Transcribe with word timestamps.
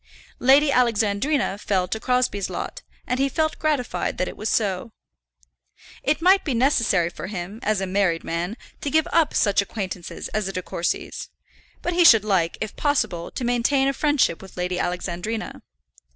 Lady 0.39 0.71
Alexandrina 0.71 1.59
fell 1.59 1.87
to 1.87 1.99
Crosbie's 1.99 2.49
lot, 2.49 2.81
and 3.05 3.19
he 3.19 3.29
felt 3.29 3.59
gratified 3.59 4.17
that 4.17 4.27
it 4.27 4.35
was 4.35 4.49
so. 4.49 4.91
It 6.01 6.23
might 6.23 6.43
be 6.43 6.55
necessary 6.55 7.11
for 7.11 7.27
him, 7.27 7.59
as 7.61 7.81
a 7.81 7.85
married 7.85 8.23
man, 8.23 8.57
to 8.81 8.89
give 8.89 9.07
up 9.13 9.35
such 9.35 9.61
acquaintances 9.61 10.27
as 10.29 10.47
the 10.47 10.53
De 10.53 10.63
Courcys, 10.63 11.29
but 11.83 11.93
he 11.93 12.03
should 12.03 12.25
like, 12.25 12.57
if 12.59 12.75
possible, 12.75 13.29
to 13.29 13.45
maintain 13.45 13.87
a 13.87 13.93
friendship 13.93 14.41
with 14.41 14.57
Lady 14.57 14.79
Alexandrina. 14.79 15.61